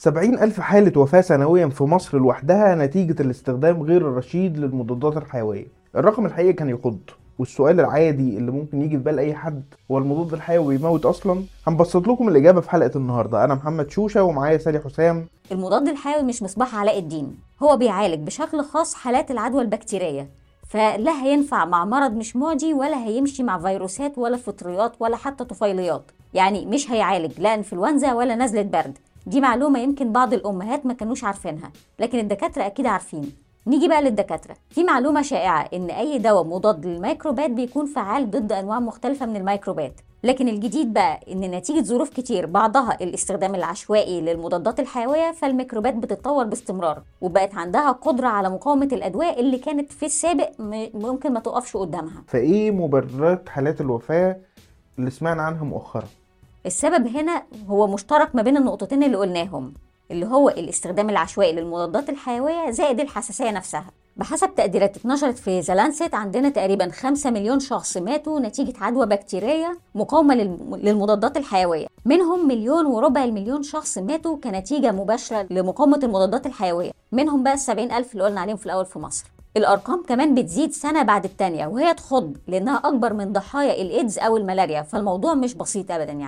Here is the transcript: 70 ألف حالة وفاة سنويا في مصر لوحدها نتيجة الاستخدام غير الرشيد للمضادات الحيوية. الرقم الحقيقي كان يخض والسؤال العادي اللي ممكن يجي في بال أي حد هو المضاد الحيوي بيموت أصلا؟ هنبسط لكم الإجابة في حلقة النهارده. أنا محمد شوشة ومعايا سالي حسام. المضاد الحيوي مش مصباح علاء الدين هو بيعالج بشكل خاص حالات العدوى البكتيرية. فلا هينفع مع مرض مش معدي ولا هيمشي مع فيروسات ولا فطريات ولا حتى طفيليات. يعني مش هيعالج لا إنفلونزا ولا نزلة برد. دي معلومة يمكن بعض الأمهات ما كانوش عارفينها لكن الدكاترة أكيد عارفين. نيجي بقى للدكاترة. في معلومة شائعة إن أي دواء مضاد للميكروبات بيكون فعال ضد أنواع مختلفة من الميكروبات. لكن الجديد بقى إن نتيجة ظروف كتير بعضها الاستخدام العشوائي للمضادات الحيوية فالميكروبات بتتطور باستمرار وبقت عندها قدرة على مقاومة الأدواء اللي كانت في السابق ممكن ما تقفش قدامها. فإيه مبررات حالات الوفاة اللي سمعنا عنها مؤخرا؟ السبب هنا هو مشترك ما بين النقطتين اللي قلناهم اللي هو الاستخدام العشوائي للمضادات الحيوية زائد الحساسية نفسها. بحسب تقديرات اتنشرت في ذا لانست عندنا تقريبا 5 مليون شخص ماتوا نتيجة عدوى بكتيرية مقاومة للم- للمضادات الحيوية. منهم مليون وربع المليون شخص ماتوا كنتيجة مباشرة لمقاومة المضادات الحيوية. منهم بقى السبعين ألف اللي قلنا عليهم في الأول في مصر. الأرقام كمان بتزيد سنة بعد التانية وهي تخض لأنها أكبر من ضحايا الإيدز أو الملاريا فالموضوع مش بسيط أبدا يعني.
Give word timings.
70 0.00 0.38
ألف 0.38 0.60
حالة 0.60 1.00
وفاة 1.00 1.20
سنويا 1.20 1.66
في 1.68 1.84
مصر 1.84 2.18
لوحدها 2.18 2.74
نتيجة 2.74 3.22
الاستخدام 3.22 3.82
غير 3.82 4.08
الرشيد 4.08 4.58
للمضادات 4.58 5.16
الحيوية. 5.16 5.66
الرقم 5.96 6.26
الحقيقي 6.26 6.52
كان 6.52 6.68
يخض 6.68 6.98
والسؤال 7.38 7.80
العادي 7.80 8.38
اللي 8.38 8.50
ممكن 8.50 8.82
يجي 8.82 8.96
في 8.96 9.02
بال 9.02 9.18
أي 9.18 9.34
حد 9.34 9.62
هو 9.90 9.98
المضاد 9.98 10.32
الحيوي 10.32 10.76
بيموت 10.76 11.06
أصلا؟ 11.06 11.42
هنبسط 11.66 12.08
لكم 12.08 12.28
الإجابة 12.28 12.60
في 12.60 12.70
حلقة 12.70 12.90
النهارده. 12.96 13.44
أنا 13.44 13.54
محمد 13.54 13.90
شوشة 13.90 14.22
ومعايا 14.22 14.58
سالي 14.58 14.78
حسام. 14.78 15.26
المضاد 15.52 15.88
الحيوي 15.88 16.22
مش 16.22 16.42
مصباح 16.42 16.74
علاء 16.74 16.98
الدين 16.98 17.38
هو 17.62 17.76
بيعالج 17.76 18.26
بشكل 18.26 18.64
خاص 18.64 18.94
حالات 18.94 19.30
العدوى 19.30 19.62
البكتيرية. 19.62 20.28
فلا 20.68 21.22
هينفع 21.22 21.64
مع 21.64 21.84
مرض 21.84 22.12
مش 22.12 22.36
معدي 22.36 22.74
ولا 22.74 23.04
هيمشي 23.04 23.42
مع 23.42 23.58
فيروسات 23.58 24.18
ولا 24.18 24.36
فطريات 24.36 24.92
ولا 25.00 25.16
حتى 25.16 25.44
طفيليات. 25.44 26.02
يعني 26.34 26.66
مش 26.66 26.90
هيعالج 26.90 27.40
لا 27.40 27.54
إنفلونزا 27.54 28.12
ولا 28.12 28.34
نزلة 28.34 28.62
برد. 28.62 28.98
دي 29.28 29.40
معلومة 29.40 29.78
يمكن 29.78 30.12
بعض 30.12 30.32
الأمهات 30.34 30.86
ما 30.86 30.92
كانوش 30.94 31.24
عارفينها 31.24 31.70
لكن 31.98 32.18
الدكاترة 32.18 32.66
أكيد 32.66 32.86
عارفين. 32.86 33.32
نيجي 33.66 33.88
بقى 33.88 34.02
للدكاترة. 34.02 34.56
في 34.70 34.84
معلومة 34.84 35.22
شائعة 35.22 35.68
إن 35.74 35.90
أي 35.90 36.18
دواء 36.18 36.44
مضاد 36.44 36.86
للميكروبات 36.86 37.50
بيكون 37.50 37.86
فعال 37.86 38.30
ضد 38.30 38.52
أنواع 38.52 38.80
مختلفة 38.80 39.26
من 39.26 39.36
الميكروبات. 39.36 40.00
لكن 40.24 40.48
الجديد 40.48 40.92
بقى 40.92 41.20
إن 41.32 41.40
نتيجة 41.40 41.80
ظروف 41.84 42.10
كتير 42.10 42.46
بعضها 42.46 42.96
الاستخدام 43.00 43.54
العشوائي 43.54 44.20
للمضادات 44.20 44.80
الحيوية 44.80 45.32
فالميكروبات 45.32 45.94
بتتطور 45.94 46.44
باستمرار 46.44 47.02
وبقت 47.20 47.54
عندها 47.54 47.92
قدرة 47.92 48.26
على 48.28 48.50
مقاومة 48.50 48.88
الأدواء 48.92 49.40
اللي 49.40 49.58
كانت 49.58 49.92
في 49.92 50.06
السابق 50.06 50.50
ممكن 50.94 51.32
ما 51.32 51.40
تقفش 51.40 51.76
قدامها. 51.76 52.22
فإيه 52.26 52.70
مبررات 52.70 53.48
حالات 53.48 53.80
الوفاة 53.80 54.36
اللي 54.98 55.10
سمعنا 55.10 55.42
عنها 55.42 55.64
مؤخرا؟ 55.64 56.04
السبب 56.66 57.06
هنا 57.16 57.42
هو 57.68 57.86
مشترك 57.86 58.34
ما 58.34 58.42
بين 58.42 58.56
النقطتين 58.56 59.02
اللي 59.02 59.16
قلناهم 59.16 59.74
اللي 60.10 60.26
هو 60.26 60.48
الاستخدام 60.48 61.10
العشوائي 61.10 61.52
للمضادات 61.52 62.08
الحيوية 62.10 62.70
زائد 62.70 63.00
الحساسية 63.00 63.50
نفسها. 63.50 63.84
بحسب 64.16 64.54
تقديرات 64.54 64.96
اتنشرت 64.96 65.38
في 65.38 65.60
ذا 65.60 65.74
لانست 65.74 66.14
عندنا 66.14 66.48
تقريبا 66.48 66.88
5 66.90 67.30
مليون 67.30 67.60
شخص 67.60 67.96
ماتوا 67.96 68.40
نتيجة 68.40 68.72
عدوى 68.80 69.06
بكتيرية 69.06 69.78
مقاومة 69.94 70.34
للم- 70.34 70.74
للمضادات 70.76 71.36
الحيوية. 71.36 71.86
منهم 72.04 72.48
مليون 72.48 72.86
وربع 72.86 73.24
المليون 73.24 73.62
شخص 73.62 73.98
ماتوا 73.98 74.36
كنتيجة 74.36 74.92
مباشرة 74.92 75.46
لمقاومة 75.50 76.00
المضادات 76.02 76.46
الحيوية. 76.46 76.90
منهم 77.12 77.42
بقى 77.42 77.54
السبعين 77.54 77.92
ألف 77.92 78.12
اللي 78.12 78.24
قلنا 78.24 78.40
عليهم 78.40 78.56
في 78.56 78.66
الأول 78.66 78.86
في 78.86 78.98
مصر. 78.98 79.24
الأرقام 79.56 80.02
كمان 80.08 80.34
بتزيد 80.34 80.72
سنة 80.72 81.02
بعد 81.02 81.24
التانية 81.24 81.66
وهي 81.66 81.94
تخض 81.94 82.36
لأنها 82.46 82.76
أكبر 82.76 83.12
من 83.12 83.32
ضحايا 83.32 83.82
الإيدز 83.82 84.18
أو 84.18 84.36
الملاريا 84.36 84.82
فالموضوع 84.82 85.34
مش 85.34 85.54
بسيط 85.54 85.90
أبدا 85.90 86.04
يعني. 86.04 86.16